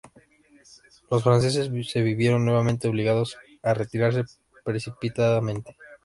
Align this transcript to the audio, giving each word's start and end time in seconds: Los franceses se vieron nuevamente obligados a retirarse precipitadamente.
Los 1.11 1.21
franceses 1.23 1.69
se 1.87 2.01
vieron 2.01 2.43
nuevamente 2.43 2.87
obligados 2.87 3.37
a 3.61 3.75
retirarse 3.75 4.23
precipitadamente. 4.65 5.77